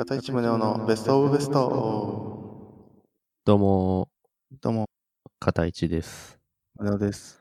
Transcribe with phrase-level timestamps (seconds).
[0.00, 1.60] 片市宗男のベストオブベスト。
[3.44, 4.08] どうも、
[4.62, 4.86] どうも、
[5.38, 6.40] 片市です。
[6.78, 7.38] 宗男です。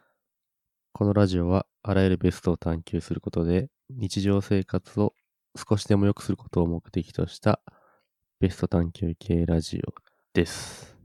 [0.92, 5.14] このラジオは、あらゆるベストを探求することで、日常生活を
[5.56, 7.62] 少しでも良くすることを目的とした、
[8.42, 9.94] ベスト探求系ラジオ
[10.34, 10.98] です。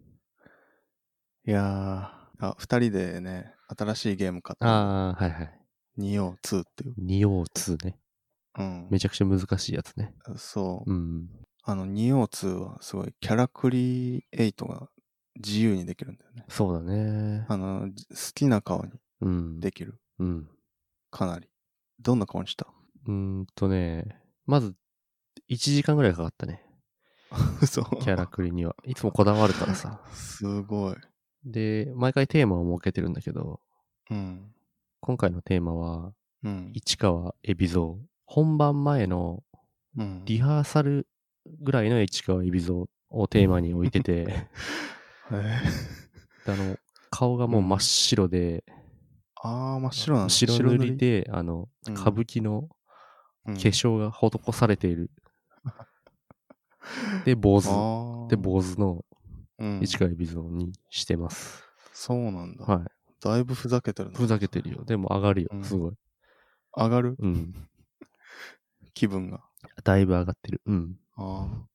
[1.46, 4.66] いやー、あ、二人でね、新しいゲーム買った。
[4.66, 5.60] ああ、はいはい。
[5.98, 6.94] ニオ2っていう。
[6.98, 8.00] ニオー2ね。
[8.58, 8.88] うん。
[8.90, 10.14] めちゃくちゃ難しいやつね。
[10.36, 10.90] そう。
[10.90, 11.28] うん。
[11.62, 14.88] あの、ニオ2はすごい、キャラクリエイトが
[15.36, 16.44] 自由にできるんだよね。
[16.48, 17.46] そうだね。
[17.48, 19.60] あの、じ好きな顔にうん。
[19.60, 19.98] できる。
[20.18, 20.48] うん。
[21.10, 21.48] かなり。
[22.00, 22.66] どんな顔にした？
[23.06, 24.74] うーんとね、まず、
[25.50, 26.62] 1時間ぐらいかかったね。
[27.62, 27.82] 嘘。
[27.82, 28.76] キャラクリには。
[28.84, 30.00] いつもこだわるからさ。
[30.12, 30.96] すごい。
[31.44, 33.60] で、毎回テーマを設けてるんだけど、
[34.10, 34.52] うん。
[35.00, 36.70] 今回のテーマは、うん。
[36.74, 38.13] 市川海老蔵。
[38.34, 39.44] 本番前の
[39.96, 40.24] うん。
[40.24, 41.06] リハーサル
[41.62, 44.48] ぐらいの市川海老蔵をテーマに置いてて、
[45.30, 45.36] あ
[46.50, 46.76] の、
[47.10, 48.64] 顔がもう真っ白で、
[49.40, 50.30] あー、真っ白なんだ。
[50.30, 52.68] 白塗りで、あの、うん歌舞伎の
[53.46, 55.12] うん化粧が施されている。
[57.24, 58.28] で、坊主。
[58.30, 59.04] で、坊主の
[59.58, 61.62] うん市川海老蔵にしてます。
[61.92, 62.64] そうなんだ。
[62.64, 62.84] は
[63.20, 64.10] だいぶふざけてる。
[64.10, 64.84] ふざけてるよ。
[64.84, 65.56] でも上がるよう。
[65.58, 65.92] んすごい。
[66.76, 67.14] 上がる？
[67.20, 67.68] うん。
[68.94, 69.40] 気分が。
[69.82, 70.62] だいぶ上がってる。
[70.66, 70.96] うん。
[71.16, 71.66] ああ。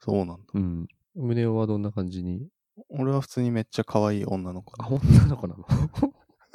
[0.00, 0.36] そうなんだ。
[0.54, 0.88] うん。
[1.14, 2.48] 胸はどんな感じに？
[2.88, 4.72] 俺は普通にめっちゃ可愛い女の子。
[4.82, 5.64] あ、めっ女の子なの？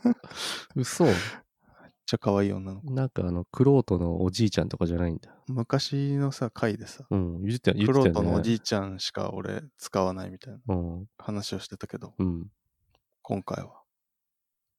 [0.75, 1.05] 嘘
[2.05, 2.91] ちゃ可愛い女の子。
[2.91, 5.29] なんかあの、クロートのおじいちゃんとかじゃないんだ。
[5.47, 7.43] 昔のさ、回でさ、うん。
[7.43, 7.93] 言ってた、言ク。
[7.93, 11.05] ロートのおじいちゃんしか俺使わないみたいなうん。
[11.17, 12.47] 話をしてたけど、うん。
[13.21, 13.81] 今回は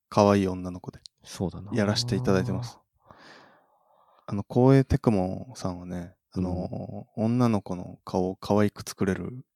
[0.08, 1.70] 可愛い女の子でそうだな。
[1.74, 2.80] やらせていただいてます。。
[4.30, 9.46] あの、光栄テクモさんはね、あの、女の子の顔を可愛く作れる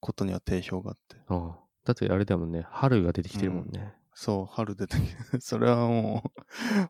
[0.00, 2.66] ことには定評があって、ああだってあれだもんね。
[2.70, 3.94] 春が出てきてるもんね。
[4.12, 6.24] そう、春出てきて、 それはも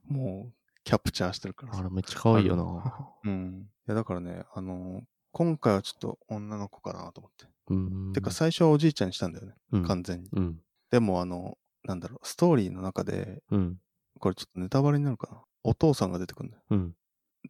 [0.09, 3.10] う、もう、キャプチャーしてるからさあら、めっちゃ可愛いよな。
[3.25, 3.69] うん。
[3.86, 7.47] いや、だからね、あの今回はちょっと女の子かなと思って。
[7.69, 8.12] うん。
[8.15, 10.31] てか、最初はおじいちゃんにしたんだよね、うん、完全に。
[10.32, 10.60] うん。
[10.91, 13.78] でも、あの、なんだろう、ストーリーの中で、うん。
[14.21, 15.42] これちょっとネタバレになるかな。
[15.64, 16.62] お父さんが出てくるんだよ。
[16.70, 16.94] うん。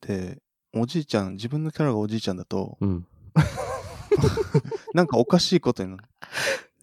[0.00, 0.40] で、
[0.72, 3.06] おじいちゃん、自分のキャラがおじいちゃんだと、うん。
[4.94, 6.04] なんかおかしいことになる。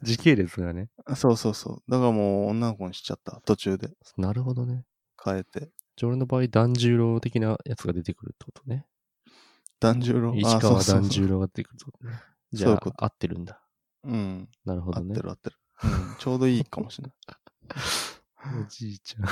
[0.04, 0.90] 時系列がね。
[1.06, 1.92] あそうそうそう。
[1.92, 3.42] だからもう女の子にしちゃった。
[3.46, 4.86] 途中でなるほどね。
[5.24, 5.72] 変えて。
[5.96, 8.86] じゃあ俺の場合、團十郎的なやつが出てくるってことね。
[9.80, 10.34] 團十郎？
[10.36, 12.14] 市川團十郎が出てくるってことね。
[12.52, 13.62] じゃあ、そういうこと合ってるんだ。
[14.04, 14.50] うん。
[14.66, 15.22] なるほどね合って。
[15.22, 15.56] る合ってる。
[15.84, 16.16] うん。
[16.18, 17.16] ちょうどいいかもしれない。
[18.64, 19.28] おじいちゃん。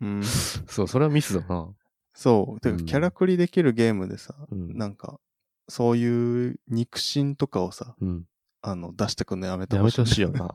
[0.00, 0.22] うん。
[0.68, 1.68] そう、それはミスだな。
[2.14, 2.60] そう。
[2.60, 5.18] てか、うんキャラクリできるゲームでさ、うんなんか、
[5.68, 8.26] そういう肉親とかをさ、うん。
[8.62, 9.96] あの、出してくんのやめてやめほしい。
[9.96, 10.54] てほしいよな。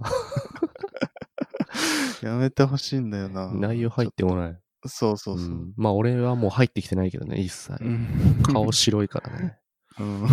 [2.21, 3.51] やめてほしいんだよな。
[3.53, 4.59] 内容入ってもない。
[4.87, 5.47] そうそうそう。
[5.49, 7.73] んまあ俺はもう入ってきてないけどね、一切。
[7.83, 9.57] うん顔白いからね。
[9.99, 10.27] うん。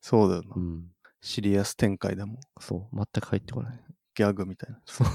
[0.00, 0.60] そうだよなう。
[0.60, 0.84] ん。
[1.20, 3.80] シリアス展開でもそう、全く入ってこない。
[4.14, 4.80] ギャグみたいな。
[4.84, 5.08] そう。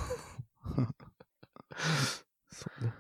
[2.51, 2.93] そうね。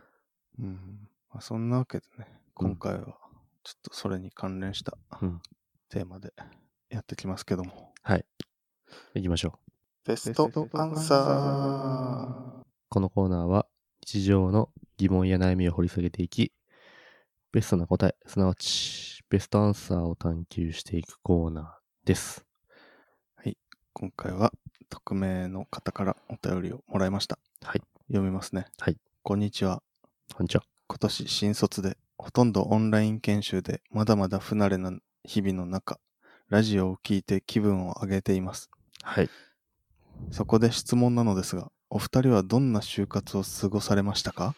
[0.59, 1.09] うん。
[1.31, 3.17] まあ、そんなわけでね、今回は、
[3.63, 5.41] ちょっとそれに関連したうん
[5.89, 6.33] テーマで
[6.89, 7.93] やってきますけども。
[9.13, 9.71] 行きましょう。
[10.05, 13.67] ベストアンサこのコーナーは
[14.05, 16.53] 日常の疑問や悩みを掘り下げていき、
[17.51, 22.45] ベストな答え、すなわちベストアンサーを探求していくコーナーです。
[23.43, 23.55] ー。
[23.93, 24.53] 今回は、
[24.89, 27.39] 匿名の方からお便りをもらいました。
[27.63, 27.94] はい。
[28.07, 28.67] 読みますね。
[28.79, 28.97] はい。
[29.23, 29.81] こんにちは。
[30.35, 30.63] こんにちは。
[30.87, 34.91] 今年新卒で、ほとんどオンライン研修で、まだまだ不慣れな
[35.23, 35.99] 日々の中、
[36.49, 38.69] ラジオを聞いて気分を上げています。
[39.01, 39.29] はい。
[40.29, 44.53] そこで質問なのですが、お二人はどんな就活を過ごされましたか？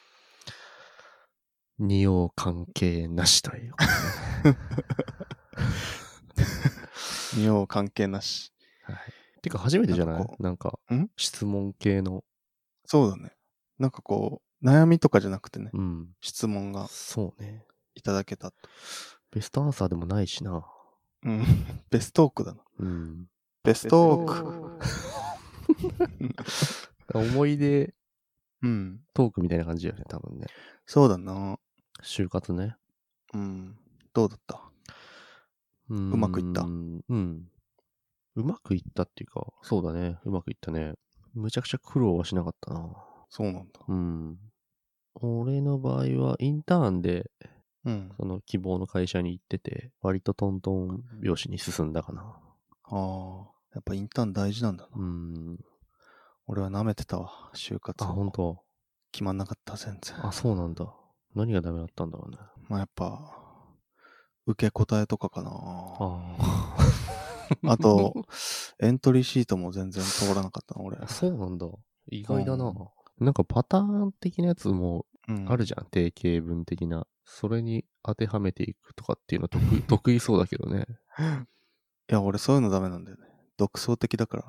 [1.79, 3.73] 二葉関係なしという。
[7.37, 8.51] 二葉関係なし。
[8.83, 8.97] はい。
[9.41, 10.25] てか初めてじゃない？
[10.39, 10.79] なんか
[11.15, 12.25] 質問系の。
[12.83, 13.31] そうだね。
[13.79, 16.09] なんかこう、悩みとかじゃなくてね、うん。
[16.21, 17.65] 質問がそうね。
[17.95, 18.57] いただけたと。
[19.31, 20.65] ベストアンサーでもないしな。
[21.23, 21.43] うん。
[21.91, 22.63] ベストークだな。
[22.79, 23.27] うん。
[23.63, 24.77] ベストーク。
[27.13, 27.93] 思い出
[28.63, 29.01] うん。
[29.13, 30.47] トークみたいな感じだよね、多分ね。
[30.85, 31.59] そうだな。
[32.03, 32.75] 就活ね。
[33.33, 33.77] うん。
[34.13, 34.61] どうだった？
[35.89, 36.61] ううまくいった？
[36.61, 37.01] うん。
[37.07, 37.51] うん。
[38.35, 40.19] うまくいったっていうか、そうだね。
[40.23, 40.93] うまくいったね。
[41.33, 43.06] むちゃくちゃ苦労はしなかったな。
[43.29, 43.79] そうなんだ。
[43.87, 44.37] うん。
[45.15, 47.31] 俺の場合は、インターンで、
[47.85, 48.11] うん。
[48.17, 52.21] その希望の会社に行ってて、割とトントン拍子に進んだかな。
[52.83, 53.51] ああ。
[53.73, 54.89] やっぱインターン大事なんだな。
[54.95, 55.59] うん。
[56.47, 58.13] 俺は舐めてたわ、就活あ、を。
[58.13, 58.63] 本当？
[59.11, 60.25] 決まんなかった、全然。
[60.25, 60.93] あ、そうなんだ。
[61.35, 62.37] 何がダメだったんだろうね。
[62.67, 63.33] まあやっぱ、
[64.45, 65.51] 受け答えとかかな。
[65.53, 66.37] あ
[67.67, 68.13] あと、
[68.79, 71.07] エントリーシートも全然通らなかったな、俺あ。。
[71.07, 71.67] そうなんだ。
[72.09, 72.65] 意外だな。
[72.65, 75.85] うんなんかパターン的なやつもうん、あるじゃん。
[75.85, 77.05] 定型文的な。
[77.25, 80.85] それに当てはめていくとかっていうの得意 得意そうだけどね。
[82.09, 83.23] いや、俺そういうのダメなんだよね。
[83.57, 84.43] 独創的だから。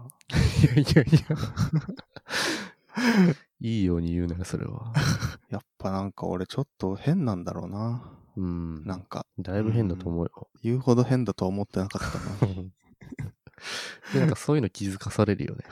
[0.62, 1.36] いやいやいや。
[3.60, 4.92] いいように言うなよ、それは。
[5.50, 8.12] やっぱなんか俺ちょっと変なんだろうな。
[8.36, 8.84] うん。
[8.84, 10.48] なんか、だいぶ変だと思うよ。
[10.62, 12.52] 言うほど変だとは思ってなかったな。
[14.12, 15.64] で、なんかそういうの気づかされるよね。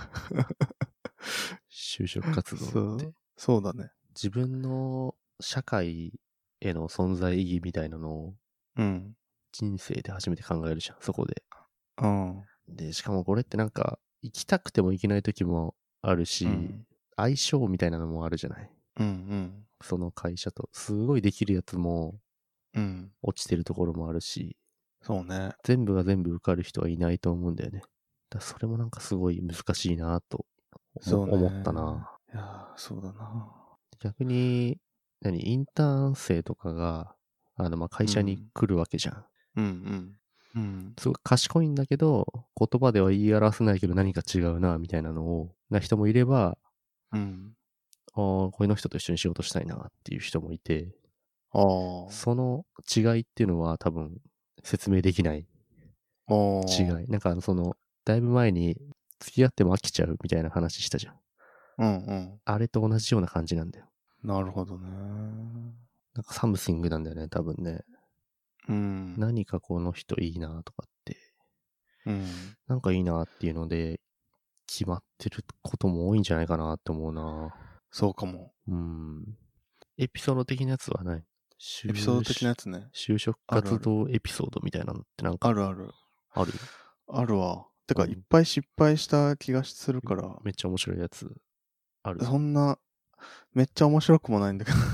[1.76, 3.12] 就職活動って。
[3.36, 3.90] そうだね。
[4.14, 6.18] 自分の社会
[6.60, 8.34] への存在意義みたいなのを
[8.76, 9.14] うん。
[9.52, 11.42] 人生で初めて考えるじゃん、そこで。
[12.02, 12.42] うん。
[12.68, 16.86] で、しかもこれってなんか、行きたくても行けない時もあるし、うん
[17.18, 18.70] 相性みたいなのもあるじゃない。
[19.00, 20.68] うんその会社と。
[20.72, 22.20] すごいできるやつも
[22.74, 22.82] うん。
[22.82, 23.12] うん。
[23.22, 24.56] 落ちてるところもあるし、
[25.00, 25.52] そうね。
[25.64, 27.80] 全部が全部受かる人はいないと思うんだよね。
[28.28, 30.44] だそれもなんかすごい難しいなと
[31.00, 32.10] そうね思ったな。
[32.32, 33.52] いやー、そうだな。
[34.00, 34.78] 逆に、
[35.20, 37.14] 何、インターン生とかが、
[37.56, 39.24] あの、まあ、会社に来るわけじゃん。
[39.56, 40.16] うんうん。
[40.54, 40.94] うん。
[40.98, 42.26] すごい賢いんだけど、
[42.58, 46.58] 言葉では言い表せないけど何か違うな、みたいなのを、な人もいれば、
[47.12, 47.56] うん。
[48.14, 50.94] ああ、この人と一緒に仕事したいなっていう人もいて、
[51.52, 51.60] あ
[52.08, 52.10] あ。
[52.10, 52.64] その
[52.94, 54.20] 違いっていうのは多分
[54.62, 55.46] 説明できない。
[56.28, 57.08] 違い。
[57.08, 58.76] なんかその、だいぶ前に
[59.20, 61.14] 付き合っても飽きちゃうみたいな話したじゃん。
[61.78, 62.40] うんうん。
[62.44, 63.86] あれと同じような感じなんだよ。
[64.22, 64.88] なるほどね。
[66.14, 67.82] なんか something なんだよね、多分ね。
[68.68, 69.14] うん。
[69.18, 71.16] 何かこの人いいなとかって、
[72.06, 72.24] うん。
[72.66, 74.00] なんかいいなっていうので、
[74.66, 77.54] 決まってることも多いんじゃないかなって思うな。
[77.90, 78.52] そうかも。
[78.66, 79.36] うん。
[79.98, 81.24] エピソード的なやつはない？
[81.88, 82.88] エピソード的なやつね。
[82.94, 85.90] 就職活動エピソードみたいなのってなんかあるある。
[86.32, 86.52] ある？
[87.08, 87.66] あるわ。
[87.86, 91.30] てか、うんいっぱい失敗した気がするから、めっちゃ面白いやつ
[92.02, 92.24] ある。
[92.24, 92.78] そんな、
[93.54, 94.76] めっちゃ面白くもないんだけど。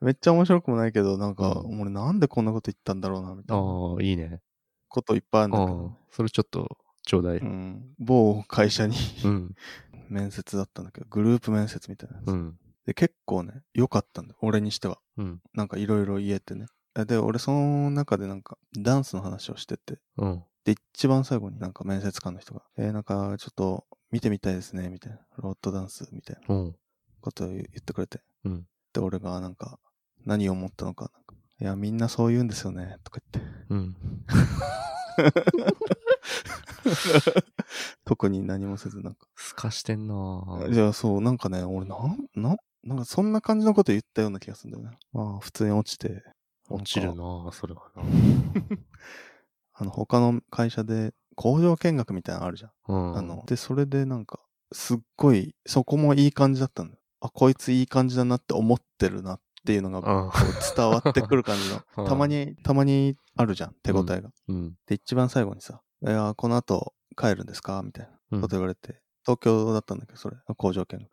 [0.00, 4.40] めっちゃ面白くもないけど、なんか、うん俺なんでこんなこと言ったんだろうな、みたいなああ、いいね。
[4.88, 7.38] こといっぱいあるんだけど。、それちょっとちょうだい。
[7.38, 9.54] うん、某会社にうん。
[10.08, 12.28] 面接だったんだけど、グループ面接みたいなやつ。
[12.28, 12.58] うん。
[12.84, 14.38] で、結構ね、良かったんだよ。
[14.42, 14.98] 俺にしては。
[15.16, 15.40] うん。
[15.54, 16.66] なんかいろいろ言えてね。
[16.94, 20.44] で、俺その中でなんかダンスの話をしてて、うん。
[20.64, 25.18] で、一番最後になんか面接官の人が、えー、なんかちょっと見てみたいですね、みたいな。
[25.38, 26.76] ロッドダンスみたいなうん。
[27.20, 28.20] ことを言ってくれて。
[28.44, 28.66] うん。
[28.92, 29.78] で、俺がなんか
[30.24, 33.52] 何を思ったのか、なんかいや、みんなそう言うんですよね、とか言って。
[33.70, 33.96] うん。
[38.04, 39.26] 特に何もせず、なんか。
[39.36, 44.98] すかしてんなぁじゃあそう、なんかね、俺なん、なん、なんかそんな感じのこと言ったような気がするんだよね。
[45.12, 46.22] まあ、普通に落ちて。
[46.72, 48.02] 落ちるなそれはな
[49.74, 52.70] あの、他の会社で工場見学みたいなのあるじゃん。
[52.88, 53.16] うん。
[53.16, 54.40] あの、で、それでなんか、
[54.72, 57.00] すっごい、そこもいい感じだったんだよ。
[57.20, 60.32] あ、こいついい感じだなって思ってるなっていうのが、
[60.76, 62.08] 伝わってくる感じ うんの。
[62.08, 64.30] たまに、たまにあるじゃん、手応えが。
[64.48, 64.76] うん。
[64.86, 71.08] で、一番最後にさ、いや、この後帰るんですかみたいなこと言われて、東京だったんだけど、それ、工場見学。
[71.08, 71.10] い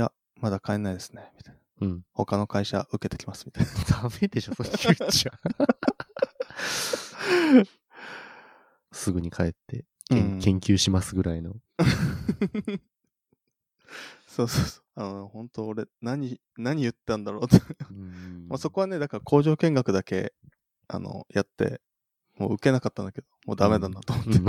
[0.00, 1.60] や、まだ帰んないですね、みたいな。
[1.82, 2.02] うん。
[2.12, 3.72] 他の会社受けてきます、みたいな。
[4.02, 5.32] ダメでしょ、それ言っちゃ。
[8.92, 11.54] すぐに帰って、うん研究しますぐらいの。
[14.26, 14.82] そうそうそう。
[14.94, 17.56] あの、本当俺、何、何言ったんだろうって。
[17.90, 20.34] うんまあそこはね、だから工場見学だけ、
[20.88, 21.80] あの、やって、
[22.38, 24.38] もう受けなかったんだけど、もうダメだなと思って。
[24.38, 24.44] うん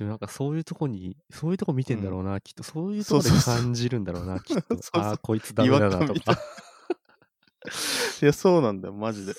[0.00, 2.62] でもなんかそういうとこに、そういうとこ見てんだろうな、きっと。
[2.62, 4.62] そういうとこで感じるんだろうな、きっと。
[4.72, 6.32] そうそうああ、こいつダメだなとか。
[8.22, 9.34] いや、そうなんだよ、マジで。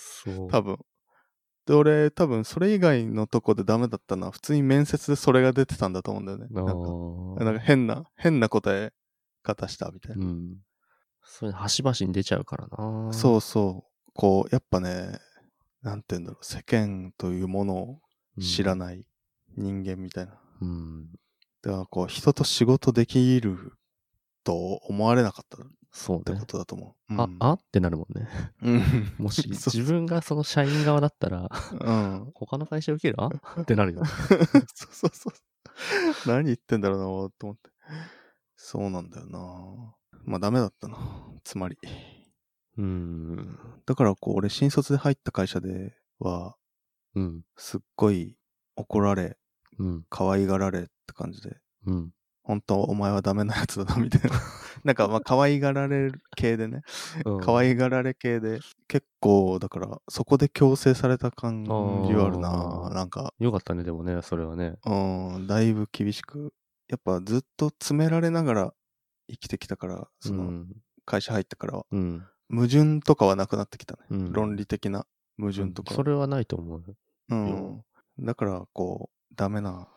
[0.52, 0.78] 多分。
[1.66, 6.46] で、俺、多分、それ以外のとこでダメだったのは、普通に面接でそれが出てたんだと思うんだよね。
[6.54, 8.94] あなんか、ーなんか変な、変な答え
[9.42, 10.24] 方したみたいな。
[10.24, 10.58] うん。
[11.24, 13.12] それ、端々に出ちゃうからな。
[13.14, 14.12] そうそう。
[14.14, 15.18] こう、やっぱね、
[15.82, 18.02] なんて言うんだろう、世間というものを
[18.38, 19.08] うん知らない
[19.58, 20.40] 人間みたいな。
[20.62, 21.06] うん。
[21.62, 23.74] だから、こう、人と仕事できる
[24.44, 26.46] と思われなかったっそうねてこ。
[26.46, 27.22] とだと思う。
[27.22, 28.28] あうん、あってなるもんね。
[28.62, 29.14] うん。
[29.18, 31.50] もし 自分がその社員側だったら、
[31.80, 32.32] うん。
[32.34, 33.16] 他の会社受ける？
[33.22, 33.28] あ
[33.62, 34.04] ってなるよ。
[34.74, 35.34] そうそうそう。
[36.28, 37.06] 何言ってんだろうな、
[37.38, 37.70] と思って。
[38.56, 39.96] そうなんだよな。
[40.24, 40.98] まあダメだったな。
[41.44, 41.78] つまり。
[42.78, 43.60] うん。
[43.86, 46.56] だからこう、俺新卒で入った会社では、
[47.16, 47.42] うん。
[47.58, 48.38] すっごい
[48.78, 49.38] 怒られ、
[49.80, 50.06] うん。
[50.10, 52.12] 可愛がられって感じで、うん。
[52.44, 54.40] 本当お前はダメなやつだな、みたいな。
[54.84, 56.82] なんかまあ可愛がられる系でね。
[57.42, 62.50] 可愛がられ系で、結構、だから、そこで強制された感じはあるあな。
[62.90, 64.76] ーなんか、よかったね、でもね、それはね。
[64.86, 66.54] うん、だいぶ厳しく。
[66.88, 68.74] やっぱずっと詰められながら
[69.30, 70.76] 生きてきたから、その、うん。
[71.06, 72.26] 会社入ってからは、うん。
[72.50, 74.00] 矛盾とかはなくなってきたね。
[74.10, 75.06] うん論理的な
[75.40, 75.96] 矛盾とかは。
[75.96, 76.84] それはないと思う。
[77.30, 77.84] うん。
[78.20, 79.88] だから、こう、ダメな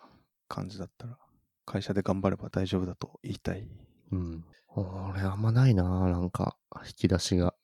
[0.48, 1.18] 感じだったら、
[1.66, 3.66] 会社で頑張れば大丈夫だと言いたい。
[4.12, 4.44] うん。
[4.76, 7.54] 俺あんまないな、なんか、引き出しが。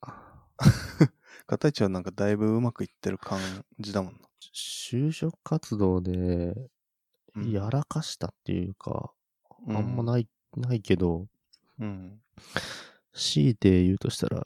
[1.47, 3.41] 片市はなんかだいぶうまくいってる感
[3.79, 4.21] じだもんな。
[4.55, 9.13] 就職活動で、うんやらかしたっていうか、
[9.67, 11.27] うんあんまない、ないけど、
[11.79, 12.21] うん。
[13.13, 14.45] 強いて言うとしたら、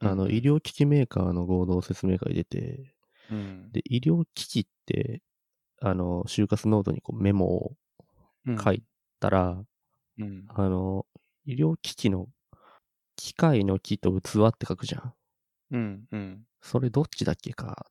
[0.00, 2.94] あの、うん医療機器メーカーの合同説明会出て、
[3.30, 3.72] うん。
[3.72, 5.22] で、医療機器って、
[5.80, 7.76] あの、就活ノートにこうメモを
[8.62, 8.82] 書い
[9.18, 9.62] たら、
[10.18, 10.44] うん。
[10.48, 11.06] あの、
[11.46, 12.28] 医療機器の
[13.16, 15.14] 機械の機と器って書くじゃん。
[15.72, 16.04] うん。
[16.10, 16.42] うん。
[16.60, 17.86] それどっちだっけか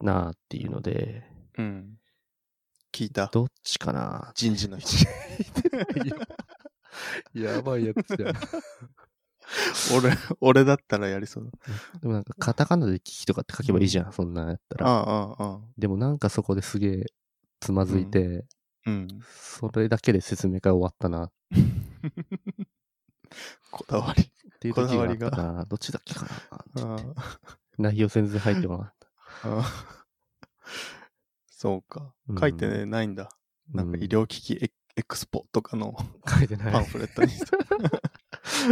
[0.00, 1.24] なあっていうので、
[1.56, 1.98] うん。
[2.92, 3.26] 聞いた。
[3.32, 5.06] どっちかな人事の人。
[7.32, 8.34] やばいやつじゃん。
[9.96, 11.50] 俺、俺だったらやりそうだ。
[12.00, 14.86] でもなんかカタカナで機器とかって書けばいいじゃん、そんなんやったら。
[14.88, 15.60] ああ、ああ。
[15.76, 17.06] でもなんかそこですげえ
[17.60, 18.46] つまずいて、
[18.86, 19.08] うん。
[19.32, 21.32] それだけで説明会終わったなっ
[23.70, 24.30] こだわり。
[24.60, 25.64] ていう時があっこだたな。
[25.64, 26.26] どっちだっけか
[26.74, 27.38] なあ
[27.78, 28.94] 内容全然入ってこなかっ
[29.44, 29.58] あ。
[29.58, 29.64] ああ
[31.48, 32.34] そうかう。
[32.34, 33.30] ん書いてねないんだ。
[33.72, 36.38] なんか医療機器エエクスポとかのた。
[36.38, 36.72] 書いてない。
[36.72, 37.32] パンフレットに。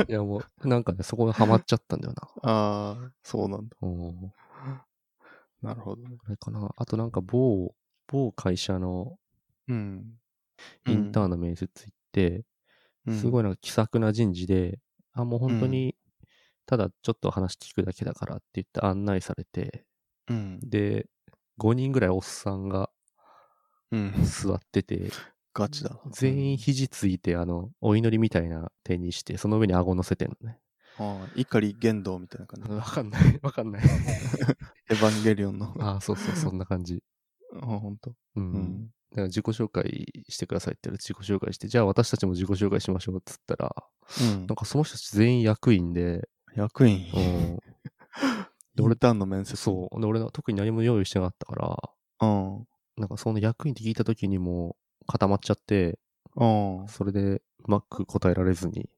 [0.08, 2.28] いやもう、なんかね、そこがハマっちゃったんだよな。
[2.42, 3.76] ああ、そうなんだ。
[3.82, 4.32] うん。
[5.62, 6.16] なるほどね。
[6.24, 6.72] あれかな。
[6.76, 7.74] あとなんか某、
[8.06, 9.18] 某会社の
[9.68, 10.18] うん。
[10.86, 12.44] インターンの面接行って、
[13.10, 13.40] すごい。
[13.40, 14.80] いなんか気さくな人事で、
[15.12, 15.96] あ、もう本当に、
[16.66, 19.84] ただちょっと話聞くだけだからって言って案内されて、
[20.28, 20.60] うん。
[20.62, 21.06] で、
[21.56, 22.90] 5人ぐらいおっさんが
[23.90, 24.12] うん。
[24.24, 25.10] 座ってて、
[25.58, 25.98] ガチだ。
[26.12, 30.58] 全員肘ついて、あの、お祈りみたいな手にして、その上に顎乗せてんのね。
[30.98, 32.70] ああ、怒り言動みたいな感じ。
[32.70, 33.82] わかんない、わかんない。
[34.90, 35.74] エヴァンゲリオンの。
[35.80, 37.02] あ ああ、そうそう、そんな感じ。
[37.60, 38.14] あ、ほんと。
[38.36, 38.52] うん。
[38.52, 38.86] うん。
[39.10, 43.74] だから自己紹介してくださいって言ったら自己紹介して、じゃあ私たちも自己紹介しましょうっつったら、
[44.20, 47.06] うんなんかその人たち全員役員で、役員。
[47.14, 47.58] うん、
[48.78, 49.56] インターンの面接。
[49.56, 50.00] そう。
[50.00, 51.56] で、俺は特に何も用意してなかったか
[52.20, 53.00] ら、う。
[53.00, 55.98] なんかその役員って聞いた時にもう固まっちゃって、
[56.36, 56.80] うん。
[56.82, 56.88] うん。
[56.88, 58.88] それでうまく答えられずに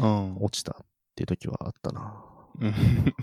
[0.00, 0.36] うん。
[0.42, 2.24] 落ちたっていう時はあったな。
[2.60, 2.74] うん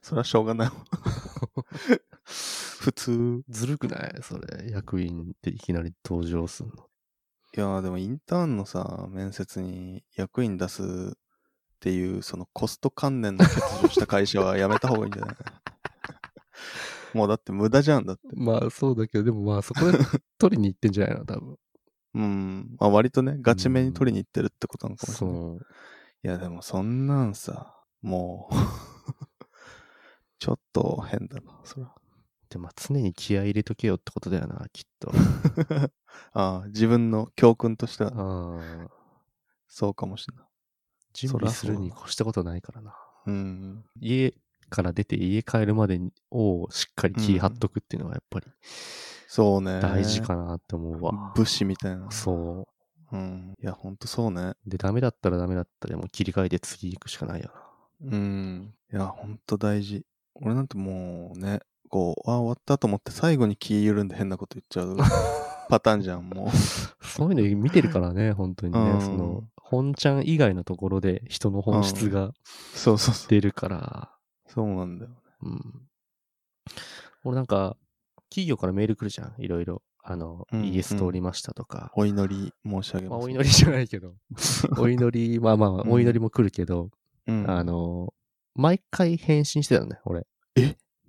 [0.00, 0.70] それはしょうがない。
[2.24, 3.42] 普通。
[3.48, 4.14] ずるくない？
[4.22, 4.70] それ。
[4.70, 6.74] 役員っていきなり登場すんの。
[7.54, 11.18] いやーでもインターンのさ、面接に役員出すっ
[11.80, 15.36] ていう、そのコスト関連の欠如した会社はやめた方がいいんじゃない？
[17.14, 18.22] もうだって無駄じゃんだって。
[18.34, 19.98] まあそうだけど、でもまあそこで
[20.38, 21.26] 取りに行ってんじゃないの？
[21.26, 21.58] 多分。
[22.14, 22.76] うん。
[22.78, 25.36] まあ割とね、ガチめに取りに行ってるってことなのかもしれない。
[25.36, 25.66] そう。
[26.24, 28.54] いやでもそんなんさ、もう、
[30.38, 31.94] ちょっと変だな、そら。
[32.48, 35.10] でまあ常に気合い入れとけよってことだよな、きっと。
[36.32, 38.88] ああ、自分の教訓としては。
[39.68, 40.46] そうかもしれない。
[41.14, 42.94] 準備するに越したことないからな。
[43.26, 43.84] うん。
[44.00, 44.34] 家
[44.72, 48.46] から出て家帰るまでにをしっかり気張っとくっていうのがやっぱり
[49.28, 49.80] そうね。
[49.80, 51.32] 大事かなって思うわ。
[51.34, 52.10] 武士みたいな。
[52.10, 52.68] そ
[53.12, 53.54] うん。
[53.62, 54.42] いや、ほんとそうね。
[54.42, 54.56] う。
[54.66, 58.12] で、ダメだったらダメだったでもう切り替えて次行くしかないよな。
[58.12, 58.74] うん。
[58.92, 60.04] いや、ほんと大事。
[60.34, 64.98] 俺なんてもうね、こう、あ、終わったと思って最後に気緩んで変なこと言っちゃう
[65.70, 66.50] パターンじゃん、も
[67.00, 68.80] そういうの見てるからね、本当にね。
[68.80, 72.34] うんその、本ちゃん以外のところで人の本質がう。
[72.74, 73.28] そうそうそう。
[73.30, 74.11] 出るから、
[74.54, 75.16] そうなんだよね。
[75.42, 75.88] うん。
[77.24, 77.76] 俺なんか、
[78.28, 79.82] 企業からメール来るじゃん、いろいろ。
[80.04, 81.92] あの、うんイエス通りましたとか。
[81.94, 83.26] お祈り申し上げまあ、ます。
[83.26, 84.14] お祈りじゃないけど。
[84.76, 86.90] お祈り、まあまあ、うんお祈りも来るけど、
[87.26, 88.12] うん、あ、の、
[88.54, 90.26] 毎回返信してたのね、俺。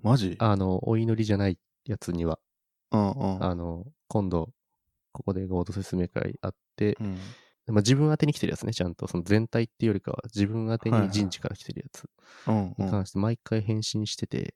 [0.01, 0.35] マジ？
[0.39, 2.39] あの、お祈りじゃないやつには。
[2.91, 3.43] うんうん。
[3.43, 4.53] あの、今度、
[5.11, 7.17] ここで合同説明会あって、うん。
[7.67, 9.07] まあ、自分宛てに来てるやつね、ちゃんと。
[9.07, 12.09] その全体っていうよりかは、自分宛てに人事から来てるやつ
[12.77, 14.55] に関して毎回返信してて、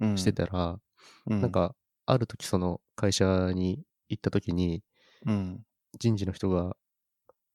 [0.00, 0.18] うん。
[0.18, 0.78] してたら、
[1.26, 1.74] うん、なん、か、
[2.06, 4.82] ある時その会社に行った時に、
[5.26, 5.64] うん。
[5.98, 6.76] 人事の人が、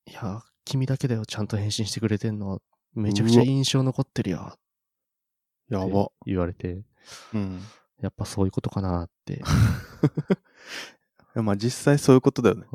[0.05, 2.61] いや、君だけだよ、ちゃんと返信してくれてんの。
[2.93, 4.55] めちゃくちゃ印象残ってるよ。
[5.69, 6.09] やば。
[6.25, 6.83] 言われて、
[7.33, 7.61] うん。
[8.01, 9.41] やっぱそういうことかなって。
[9.41, 9.41] い
[11.35, 12.67] やまあ実際そういうことだよね。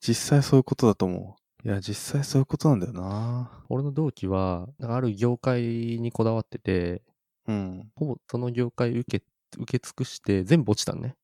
[0.00, 1.39] 実際そういうことだと思う。
[1.64, 3.64] いや、実際そういうことなんだよな。
[3.68, 7.02] 俺の同期は、なんかある業界にこだわってて、
[7.46, 7.90] うん。
[7.96, 9.24] ほぼその業界受け、
[9.58, 11.16] 受け尽くして全部落ちたんね。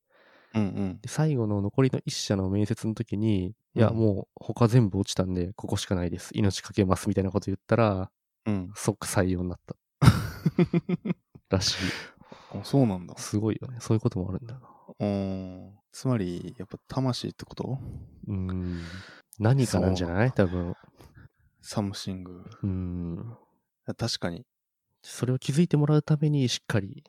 [0.53, 0.99] うんうん。
[1.01, 6.31] で、最後の残りの一社の面接の時に、いや、うんもう他全部落ちたんで、ここしかないです。
[6.33, 8.11] 命かけますみたいなこと言ったら、
[8.45, 8.71] うん。
[8.75, 9.75] 即採用になった。
[11.49, 11.75] らしい。
[12.51, 13.15] あそうなんだ。
[13.17, 13.77] すごいよね。
[13.79, 14.67] そういうこともあるんだよな。
[14.99, 15.73] うん。
[15.91, 17.79] つまり、やっぱ魂ってこと？
[18.27, 18.83] うーん。
[19.39, 20.31] 何かなんじゃない？
[20.31, 20.73] 多分。
[21.61, 22.31] something。
[22.31, 23.37] いうーん。
[23.85, 24.45] や確かに。
[25.03, 27.03] それを気づいてもらうために、しっかり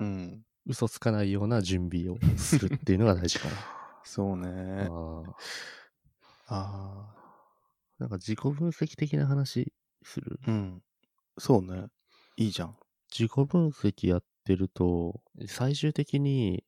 [0.00, 0.44] うん。
[0.66, 3.56] 嘘つかないような準備をするっていうのが大事かな。
[4.04, 4.88] そうね。
[4.90, 5.22] あ
[6.46, 7.14] ああ
[7.98, 9.72] なんか自己分析的な話
[10.02, 10.38] する？
[10.46, 10.50] あ。
[10.50, 10.82] うん。
[11.38, 11.86] そうね。
[12.36, 12.76] いいじゃん。
[13.10, 16.64] 自己分析やってると、最終的に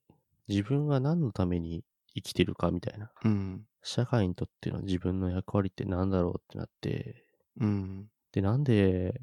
[0.48, 3.12] 自分が何のために生きてるかみたいな。
[3.24, 3.66] うん。
[3.82, 7.24] 社会にとっての自分の役割って何だろうってなって、
[7.60, 8.08] うん。
[8.32, 9.20] で、なんで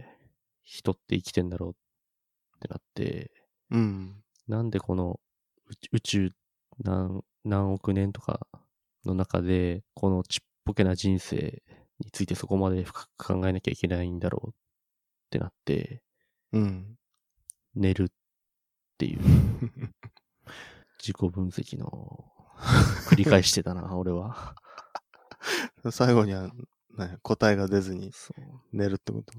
[0.64, 1.74] 人って生きてんだろうっ
[2.60, 3.32] てなって、
[3.72, 4.24] うん。
[4.48, 5.20] なんでこの
[5.92, 6.32] 宇宙
[6.80, 8.48] 何何億年とか
[9.06, 11.62] の中で、このちっぽけな人生
[12.00, 14.54] についてそこまで深く考えなきゃいけないんだろうっ
[15.30, 16.02] てなって、
[16.52, 16.96] うん。
[17.76, 18.08] 寝るっ
[18.98, 19.20] ていう
[21.00, 22.37] 自己分析の
[23.10, 24.56] 繰り返してたな、俺は。
[25.92, 26.50] 最後には、
[26.98, 28.12] ね、答えが出ずに。
[28.72, 29.34] 寝るってこと？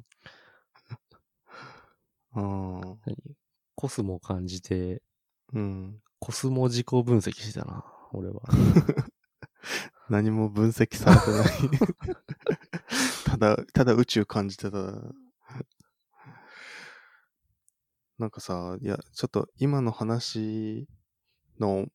[2.41, 2.81] うん。
[2.81, 3.37] 何？
[3.75, 5.03] コスモを感じて、
[5.53, 6.03] うん。
[6.19, 8.43] コスモ自己分析してたな、俺は。
[10.09, 11.79] 何も分析されてない。
[13.25, 14.79] ただ、ただ宇宙感じてた。
[18.19, 20.89] なんかさ、いや、ちょっと今の話
[21.61, 21.87] の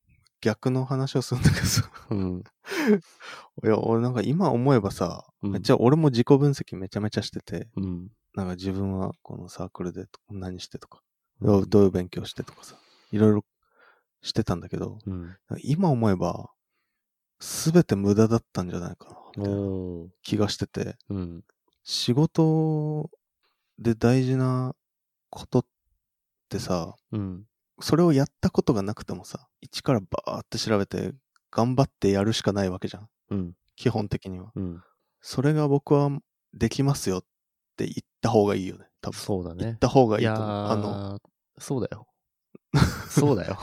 [0.44, 1.90] 逆の話をするんだけどさ。
[2.10, 2.44] うん。
[3.64, 8.10] いや、俺なんか今思えばさ、うんめっちゃ俺も自己分析めちゃめちゃしてて、うん。
[8.34, 11.00] なんか自分はこのサークルで何してとか、
[11.40, 12.76] うんどういう勉強してとかさ、
[13.10, 13.44] いろいろ
[14.20, 15.34] してたんだけど、うん。
[15.62, 16.50] 今思えば、
[17.40, 20.10] すべて無駄だったんじゃないかな、みたいな。
[20.22, 21.44] 気がしてて、うん。
[21.84, 23.10] 仕事
[23.78, 24.76] で大事な
[25.30, 25.66] ことっ
[26.50, 27.46] てさ、うん。
[27.80, 31.12] それをやったことがなくてもさ、一からバーって調べて、
[31.50, 33.08] 頑張ってやるしかないわけじゃん。
[33.30, 33.52] うん。
[33.76, 34.50] 基本的には。
[34.54, 34.82] うん。
[35.20, 36.10] それが僕は
[36.52, 37.24] できますよっ
[37.76, 38.86] て言った方がいいよね。
[39.00, 39.16] 多分。
[39.18, 39.78] そうだね言っ。
[39.78, 40.46] た方がいいと思う。
[40.46, 41.20] あの、ー、
[41.58, 42.06] そうだよ。
[43.08, 43.58] そうだよ。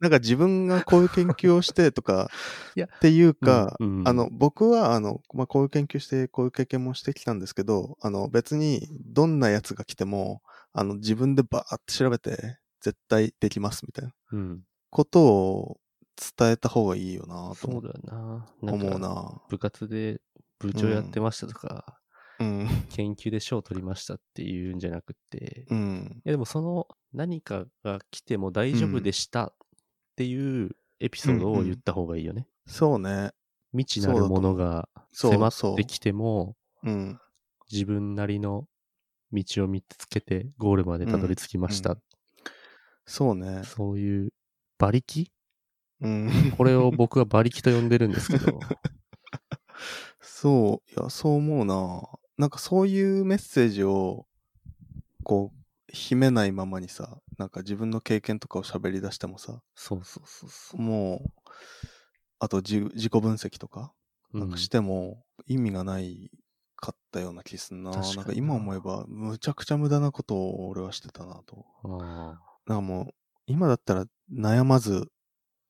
[0.00, 2.28] なんか自分がこういう研究をしてとか
[2.74, 10.42] っていうか、うんうんあの、僕は、あの、まあ、こういう研究して、こういう経験もしてきたんですけど、あの、別に、どんなやつが来ても、
[10.72, 14.62] あの、自分でバーって調べて、絶対できますみたいなうん。
[14.90, 15.80] ことを
[16.38, 18.46] 伝えた方がいいよなと思そうだよな。
[18.60, 19.40] 思うな。
[19.48, 20.20] 部活で
[20.58, 21.98] 部長やってましたとか、
[22.40, 22.68] うん。
[22.90, 26.22] 研究で賞取りましたっていうんじゃなくて、いうん。
[26.24, 29.54] やでもその何かが来ても大丈夫でしたっ
[30.16, 32.48] ていうエピソードを言った方がいいよね。
[32.66, 33.30] そうね。
[33.72, 37.20] 未知なるものが迫ってきても、うん。
[37.70, 38.66] 自分なりの
[39.32, 41.90] 道を見つけてゴールまでたどり着きました。
[41.90, 41.98] うん
[43.08, 43.62] そうね。
[43.64, 44.32] そういう
[44.78, 45.32] 馬力？
[46.02, 46.52] うん。
[46.56, 48.60] これを僕は馬力と呼んでるんですけど、
[50.20, 52.02] そう、いや、そう思うな。
[52.36, 54.26] なんかそういうメッセージを、
[55.24, 55.58] こう、
[55.92, 60.80] 秘めないままにさ、なんか自分の経験とかを喋り出してもさ、そうそうそうそう。
[60.80, 61.30] もう、
[62.38, 63.92] あと自自己分析とか、
[64.34, 66.30] なんかしても意味がない
[66.76, 67.90] かったような気すんな。
[67.90, 71.64] 確かになんか今思えば、むちゃくちゃ無駄なことを俺はしてたなと。
[71.84, 72.38] あ
[72.68, 73.14] なんかもう、
[73.46, 75.10] 今だったら悩まず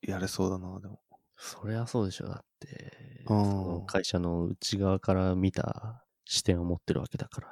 [0.01, 0.99] やれそうだな、でも。
[1.37, 2.27] そりゃそうでしょ。
[2.27, 7.47] だって、うんその会社の内側から見た視点を持ってるわけだから。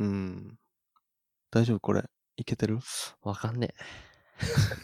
[0.00, 0.58] うん。
[1.52, 2.02] 大丈夫これ。
[2.36, 2.80] いけてる？
[3.22, 3.72] わかんね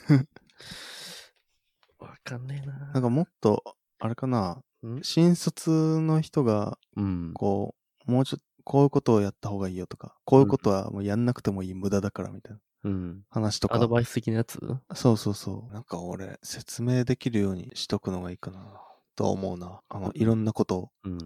[0.09, 0.13] え。
[1.99, 2.93] わかんねえな。
[2.93, 3.65] なんかもっと、
[3.99, 5.03] あれかな、ん？
[5.03, 7.33] 新卒の人が、うん。
[7.35, 7.75] こ
[8.07, 13.25] う、もうちょっと、こういうことをやった方がいいよとか、こういうことはもうやんなくてもいい無駄だからみたいなうん。
[13.31, 13.77] 話とか。
[13.77, 14.59] アドバイス的なやつ？
[14.95, 15.73] そうそうそう。
[15.73, 18.81] なんか俺、説明できるようにしとくのがいいかな、
[19.17, 19.81] と思うな。
[19.89, 21.19] あの、いろんなことを、うん。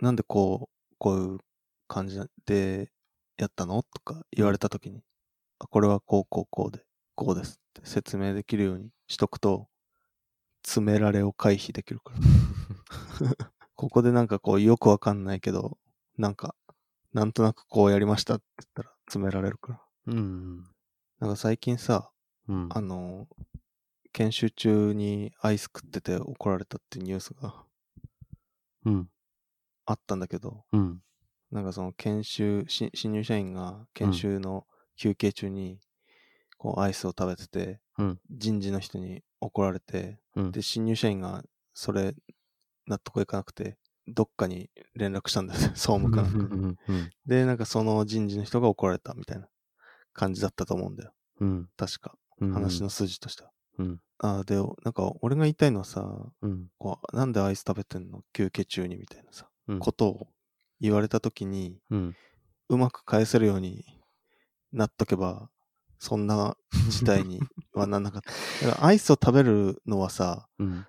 [0.00, 1.38] なんでこう、こういう
[1.88, 2.90] 感じで
[3.36, 3.82] やったの？
[3.82, 5.02] とか言われたときに、
[5.58, 6.82] あ、これはこうこうこうで、
[7.14, 9.68] こうですって説明できるようにしとくと、
[10.64, 12.20] 詰められを回避できるから。
[13.76, 15.78] ここでなんかこう、よくわかんないけど、
[16.16, 16.54] なんか、
[17.12, 19.80] なんとなくこうやりましたって言ったら詰められるから。
[20.06, 20.64] うん。
[21.18, 22.10] なんか最近さ、
[22.48, 22.68] うん。
[22.70, 23.26] あの、
[24.12, 27.64] 研修中にアイス食ってて怒られたってニュースが
[28.84, 29.08] うん。
[29.86, 31.00] あったんだけど、うん。
[31.50, 35.80] なんかその研修、し新入社員が研修の休憩中に、
[36.58, 40.52] こうアイスを食べてて、うん人事の人に怒られて、うん。
[40.52, 42.14] で、新入社員がそれ
[42.86, 46.82] 納得いかなくて、どっかに連絡したんだよね、総務かなんか。
[47.24, 49.48] で、なんかその人事の人が怒られたみたいな
[50.16, 51.12] 感じだったと思うんだよ。
[51.40, 51.68] うん。
[51.76, 52.16] 確か。
[52.40, 52.52] うん。
[52.52, 53.50] 話の筋としては。
[53.78, 54.00] うん。
[54.18, 56.66] あーで、なんか俺が言いたいのはさ、うん。
[56.78, 60.28] こうなんでアイス食べてんの休憩中にみたいなさ、うんことを
[60.80, 62.16] 言われた時に、うん。
[62.68, 63.84] うまく返せるように
[64.72, 65.50] なっとけば、
[65.98, 66.56] そんな
[66.90, 67.40] 事態に
[67.72, 68.66] はなんなかった。
[68.66, 70.86] だからアイスを食べるのはさ、うん。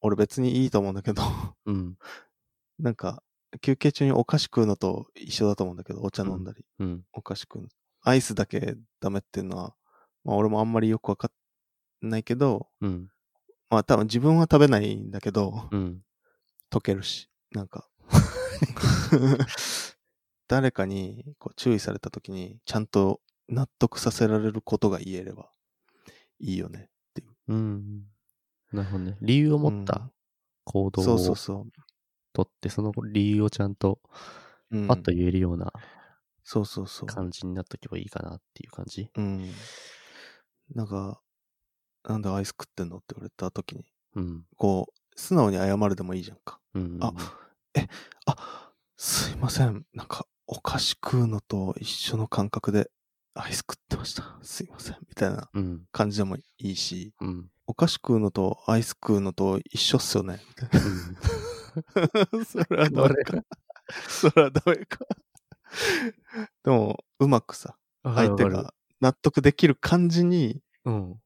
[0.00, 1.22] 俺別にいいと思うんだけど、
[1.66, 1.96] うん。
[2.78, 3.22] なんか、
[3.60, 7.04] 休憩中にお菓子食うのと一緒だと思うんだけど、お茶飲んだり、うん。
[7.12, 7.68] お菓子食うの。
[8.04, 9.74] アイスだけダメっていうのは、
[10.24, 11.30] まあ俺もあんまりよくわか
[12.02, 13.08] んないけど、うん。
[13.70, 16.02] まあ多分自分は食べないんだけど、うん。
[16.70, 17.88] 溶けるし、なんか。
[20.46, 25.50] 誰かにこう注意された時に、ちゃんと納得させられることが言えれば
[26.38, 26.90] いいよね。
[27.48, 28.04] うん。
[28.70, 29.16] なるほどね。
[29.22, 30.10] 理由を持った
[30.64, 31.66] 行動そうそうをそ
[32.34, 34.00] とって、その理由をちゃんと
[34.70, 35.72] パッと言えるような
[36.44, 37.06] そうそうそう。
[37.06, 39.10] 感じになっとけばいいかなっていう感じ？
[39.16, 39.50] うん。
[40.74, 41.20] なんか、
[42.04, 44.44] なんでアイス食ってんのって言われた時に、うん。
[44.56, 46.60] こう、素直に謝るでもいいじゃんか。
[46.74, 46.98] うん。
[47.02, 47.12] あ
[48.26, 49.84] あ、すいません。
[49.92, 52.90] なんか、お菓子食うのと一緒の感覚で
[53.34, 54.38] アイス食ってました。
[54.42, 54.96] すいません。
[55.08, 55.82] みたいなうん。
[55.90, 57.50] 感じでもいいし、うん。
[57.66, 60.40] お菓子食うのとアイス食うのと一緒っすよね。
[60.48, 60.80] みたい
[62.36, 63.42] な それはダメか。
[64.08, 64.98] それはダメか。
[66.64, 71.20] でも、うまくさ、相手が納得できる感じにうん。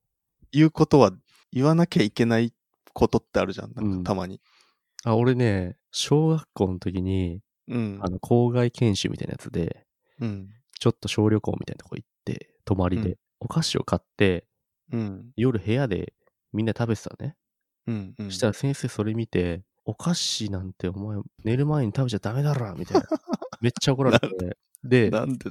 [0.52, 1.12] 言うことは
[1.52, 2.54] 言わなきゃいけない
[2.94, 3.72] ことってあるじゃん。
[3.74, 4.40] なんうんかたまに。
[5.04, 8.08] あ、俺ね、小学校の時に、うんあ。
[8.08, 9.86] の、校外研修みたいなやつで、
[10.20, 10.48] うん。
[10.78, 14.48] ちょっと小旅行みたいなとこ行って、泊まりで、うんお菓子を買って、
[14.90, 15.30] うん。
[15.36, 16.12] 夜部屋で
[16.52, 17.36] みんな食べてたのね。
[17.86, 18.14] うん。
[18.18, 18.26] うん。
[18.26, 23.06] そしたら先生それ見て、お菓子なんてお前寝る前に食べちゃダメだろみたいな。
[23.60, 24.58] めっちゃ怒られて。
[24.84, 25.50] で、なんで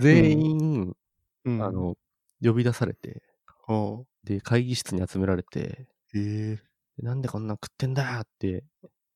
[0.00, 0.96] 全員、
[1.44, 1.96] うんあ、の、
[2.42, 3.22] 呼び出されて、
[3.68, 6.62] おうで、会議室に集められて、ええ
[6.96, 8.64] でなんでこんなん食ってんだよって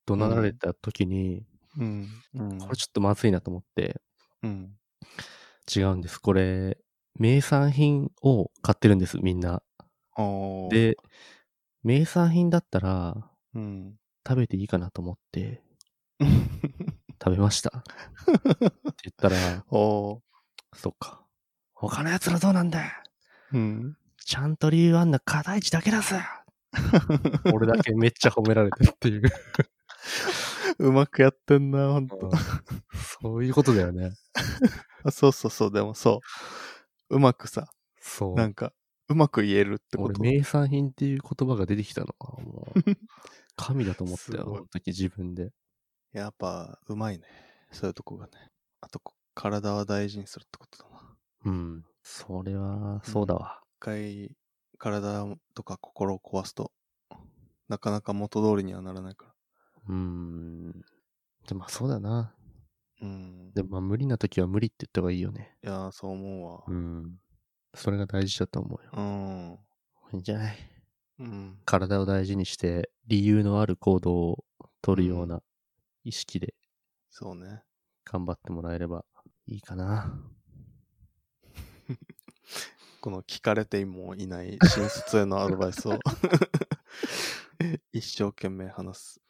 [0.05, 1.45] 怒鳴られた時に、
[1.77, 2.07] うん。
[2.35, 2.57] うん。
[2.59, 4.01] これちょっとまずいなと思って、
[4.41, 4.77] うん。
[5.75, 6.19] 違うんです。
[6.19, 6.77] これ、
[7.19, 9.61] 名産品を買ってるんです、みんな。
[10.69, 10.95] で、
[11.83, 13.97] 名産品だったらうん。
[14.27, 15.61] 食べていいかなと思って
[17.23, 17.69] 食べました。
[17.69, 17.89] って
[18.29, 19.35] 言ったら、
[19.71, 20.19] おー
[20.75, 21.21] そっか。
[21.73, 22.83] 他の奴らどうなんだ？
[22.83, 22.91] よ
[23.53, 23.97] うん。
[24.25, 26.21] ちゃんと理由あんな片一だけだぜ
[27.53, 29.21] 俺だけめっちゃ褒められてるっていう。
[30.79, 32.31] うまくやってんな、ほんと。
[33.21, 34.11] そういうことだよね。
[35.03, 36.19] あそうそうそう、でもそ
[37.09, 37.15] う。
[37.15, 37.67] うまくさ、
[37.99, 38.35] そう。
[38.35, 38.73] なんか、
[39.09, 40.21] うまく言えるってこ俺、と。
[40.23, 42.81] 名産品っていう言葉が出てきたのが、もう、
[43.55, 45.51] 神だと思ったよ、あの時自分で。
[46.13, 47.25] やっぱ、うまいね。
[47.71, 48.31] そういうとこがね。
[48.81, 51.17] あと、こ体は大事にするってことだな。
[51.45, 51.85] うん。
[52.03, 53.61] それは、そうだわ。
[53.77, 54.37] 一回、
[54.77, 56.71] 体とか心を壊すと、
[57.67, 59.33] なかなか元通りにはならないから。
[59.89, 60.71] うーん。
[61.47, 62.35] でも、まあそうだな。
[63.01, 63.51] うん。
[63.53, 65.57] でも、まあ無理な時は無理って言った方がいいよね。
[65.63, 66.63] いやー、そう思うわ。
[66.67, 67.19] うん。
[67.73, 68.91] それが大事だと思うよ。
[68.93, 69.59] うん。
[70.13, 70.57] いいんじゃない？
[71.19, 71.57] うん。
[71.65, 74.45] 体を大事にして、理由のある行動を
[74.83, 75.41] 取るような
[76.03, 76.53] 意識で
[77.09, 77.63] そうね。
[78.05, 79.05] 頑張ってもらえれば
[79.45, 80.19] いいかな。
[83.01, 85.99] この聞かれてもいない新卒へのアドバイスを
[87.91, 89.21] 一生懸命話す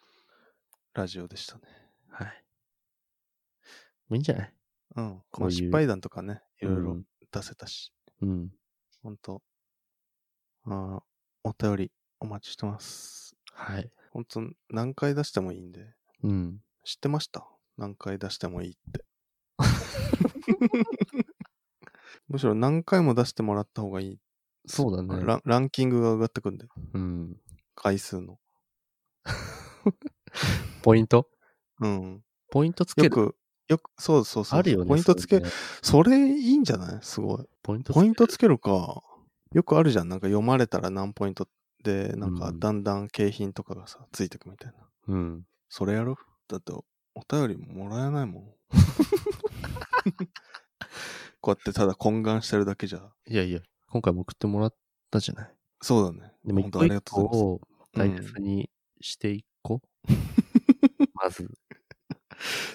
[0.93, 1.61] ラジオでしたね。
[2.09, 2.43] はい。
[4.11, 4.53] いいんじゃない？
[4.97, 5.23] うん。
[5.31, 8.51] こういうまあ失敗談とかね、いろいろうん出せたし、うん。
[9.01, 9.41] ほんと、
[10.65, 11.03] あー
[11.43, 13.35] お便りお待ちしてます。
[13.51, 13.91] はい。
[14.11, 16.59] ほんと、何回出してもいいんで、うん。
[16.83, 17.47] 知ってました？
[17.77, 19.03] 何回出してもいいって。
[22.27, 24.19] むしろ何回も出してもらった方がいい。
[24.65, 25.23] そうだね。
[25.25, 26.71] ランランキングが上がってくんだよ。
[26.93, 27.37] うん。
[27.75, 28.39] 回数の。
[30.81, 31.27] ポイント？
[31.79, 32.23] うん。
[32.49, 33.05] ポイントつける？
[33.07, 33.35] よく、
[33.69, 34.59] よく、そうそうそう。
[34.59, 34.89] あるよね。
[34.89, 35.49] ポイントつけ、そね
[35.81, 36.99] それいいんじゃない？
[37.01, 37.45] すごい。
[37.61, 39.03] ポイントつけポイントつけるか。
[39.51, 40.09] よくあるじゃん。
[40.09, 41.47] なんか読まれたら何ポイント
[41.83, 44.87] で、なんかうんだんだん景品とかがさ、ついてくみたいな。
[45.07, 45.45] うん。
[45.75, 46.15] それやろ？
[46.47, 46.85] だって、お
[47.27, 48.53] 便りももらえないもん。
[51.41, 53.11] こうやってただ懇願してるだけじゃ。
[53.25, 53.59] いやいや、
[53.89, 54.75] 今回も送ってもらっ
[55.09, 55.55] たじゃない。
[55.81, 56.31] そうだね。
[56.45, 57.59] でも一本当ありがとうご
[57.95, 58.21] ざいます。
[58.21, 58.69] を大切に
[59.01, 59.87] していこう。
[61.15, 61.49] まず、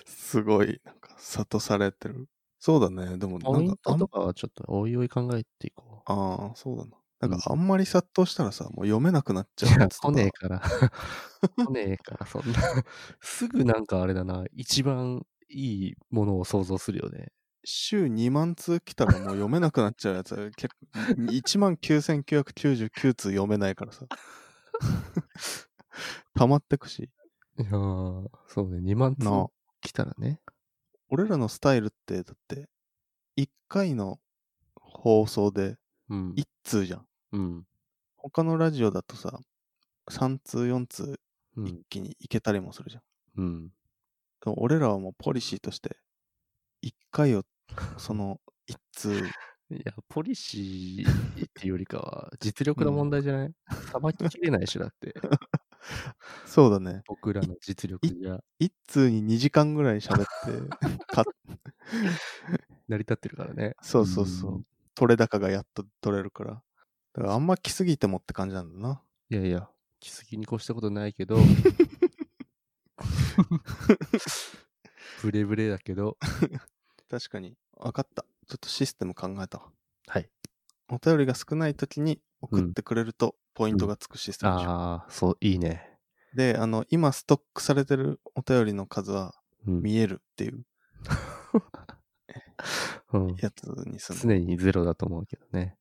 [0.05, 2.29] すごい、なんか、諭されてる。
[2.59, 3.17] そうだね。
[3.17, 6.13] でも、なんか、あんトとかはちょっとおいおい考えていこう。
[6.13, 6.97] ああ、そうだな。
[7.20, 10.62] なんか、うあんまり殺到したらさ、もう読めなくなっちゃうやつとか来ねえから。
[11.66, 12.59] 来ねえから、そんな。
[13.20, 17.33] すぐなんかあれだな、一番いいものを想像するよね。
[17.64, 20.87] 週2万通来たらもう読めなくなっちゃうやつは結構、
[21.33, 24.07] 1万9999通読めないからさ。
[26.35, 27.11] 溜まってくし。
[27.59, 29.26] いやー、そうね、2万通
[29.81, 30.40] 来たらね。
[31.09, 32.68] 俺らのスタイルって、だって、
[33.37, 34.20] 1回の
[34.76, 35.76] 放送で
[36.11, 36.33] うん。
[36.33, 37.07] 1通じゃん。
[37.33, 37.67] うん。
[38.17, 39.41] 他のラジオだとさ、
[40.11, 41.21] 3通4通
[41.57, 41.83] 一うん。
[41.91, 43.03] 気にいけたりもするじゃん。
[43.37, 43.73] うん。
[44.41, 45.97] でも俺らはもうポリシーとして、
[46.85, 47.45] 1回を、
[47.99, 49.12] その1通、
[49.71, 53.55] いや、ポリシーっていうよりかは、実力の問題じゃない？
[53.93, 55.14] さばききれないし、だって。
[56.45, 57.03] そうだね。
[57.07, 61.25] 僕らの実力じゃ1通に2時間ぐらい喋って、 か
[62.88, 63.75] 成り立ってるからね。
[63.83, 64.64] そうそうそう。
[64.95, 66.62] 取れ高がやっと取れるから。
[67.18, 69.02] だからあんま来すぎてもって感じなんだな。
[69.28, 71.37] いやいや、来すぎに越したことないけど、
[75.22, 76.16] ブレブレだけど、
[77.11, 77.57] 確かに。
[77.76, 78.24] 分かった。
[78.46, 79.64] ちょっとシステム考えたわ。
[80.07, 80.31] はい。
[80.88, 85.98] お便りが少ない時に送ってくれるとポイントがつくシステムでしょ、ああ、そう、いいね。
[86.37, 89.35] で、あの、今ストックされてるお便りの数は
[89.66, 89.83] うん。
[89.83, 90.64] 見えるっていう
[93.12, 94.22] うん、やつにするの。
[94.37, 95.76] 常にゼロだと思うけどね。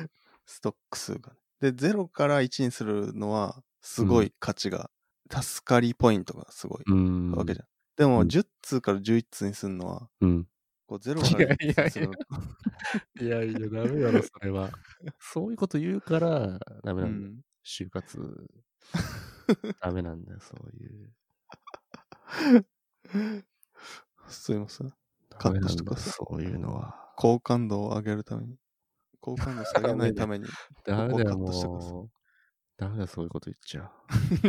[0.00, 0.10] うん、
[0.46, 1.32] ストック数が。
[1.60, 4.90] で、0から1にするのは、すごい価値が、
[5.30, 7.32] 助かりポイントがすごいうん。
[7.32, 7.66] わけじゃん。
[7.96, 10.48] でも、うん10通から11通にするのは、うん。
[10.86, 12.14] こう0からいやいやいや11通にするの。
[13.20, 14.70] いやいや、ダメだろ、それは。
[15.18, 17.32] そういうこと言うから、ダメうなんだよ。
[17.34, 17.40] ん。
[17.64, 18.48] 就活、
[19.80, 21.12] ダメなんだよ、そういう。
[24.28, 24.92] すいません。
[25.30, 27.12] ダカットしてくださいそういうのは。
[27.16, 28.56] 好感度を上げるために。
[29.20, 30.46] 好感度下げないために。
[30.84, 32.10] ダメだよ。
[32.76, 33.90] ダメだよ、そういうこと言っちゃ。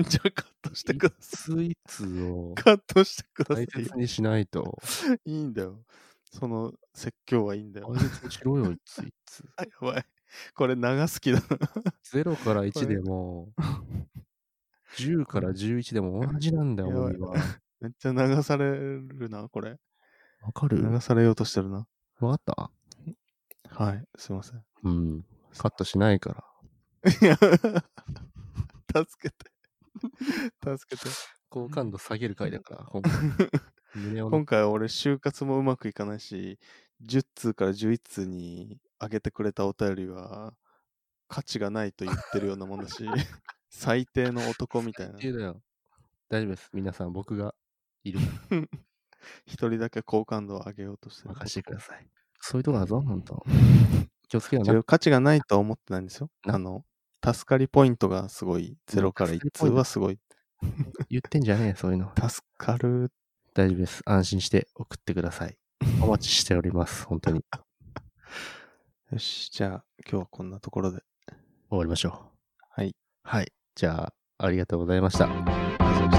[0.09, 1.37] じゃあカットしてください。
[1.37, 3.89] スイーツをカットしてくださ大いよ。
[3.89, 4.77] 切にしないと。
[5.25, 5.83] いいんだよ。
[6.31, 7.87] その説教はいいんだよ。
[7.87, 9.43] 大切にしろよ、いついつ。
[9.57, 10.05] あやばい。
[10.53, 11.47] これ長すぎだな。
[12.03, 13.51] 0からこ1れでも、
[14.97, 17.33] 10から11でも同じなんだよ、俺は。
[17.79, 19.77] めっちゃ流されるな、これ。
[20.41, 20.77] わかる？
[20.77, 21.87] 流されようとしてるな。
[22.19, 22.71] わかった？
[23.69, 24.63] はい、すいません。
[24.83, 25.25] うん。
[25.57, 26.43] カットしないから。
[27.21, 27.49] いや、助
[29.21, 29.51] けて。
[30.77, 31.09] 助けて。
[31.49, 33.11] 好感度下げる回だから、今回。
[34.29, 36.59] 今回は俺、就活もうまくいかないし、
[37.05, 40.53] 10通から11通に上げてくれたお便りは、
[41.27, 43.03] 価値がないと言ってるようなもんだし、
[43.69, 45.13] 最低の男みたいな。
[45.13, 45.61] 最低だよ。
[46.27, 46.69] 大丈夫です。
[46.73, 47.55] 皆さん、僕が
[48.03, 48.25] いるか
[49.45, 51.39] 一人だけ好感度を上げようとしてらる。
[51.39, 52.07] 任せてください。
[52.49, 53.45] そういうとこだぞ、ほんと。
[54.27, 54.83] 気をつけよう違うな。
[54.83, 56.31] 価値がないとは思ってないんですよ。
[56.47, 56.83] なあの、
[57.23, 60.17] 助かりポイントがすごい、0から1通はすごい。
[61.11, 62.11] 言ってんじゃねえ、そういうの。
[62.15, 63.11] 助かる。
[63.53, 64.01] 大丈夫です。
[64.05, 65.59] 安心して送ってください。
[66.01, 67.45] お待ちしております、本当に。
[69.11, 71.03] よし、じゃあ今日はこんなところで。
[71.69, 72.11] 終わりましょう。
[72.71, 72.95] はい。
[73.21, 73.53] はい。
[73.75, 76.18] じゃあ、ありがとうございました。